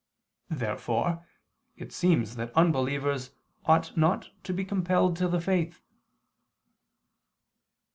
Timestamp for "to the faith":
5.17-5.83